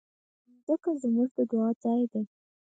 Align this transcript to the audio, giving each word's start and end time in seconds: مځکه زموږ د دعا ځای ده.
مځکه 0.51 0.91
زموږ 1.03 1.29
د 1.37 1.39
دعا 1.51 1.69
ځای 1.83 2.03
ده. 2.11 2.21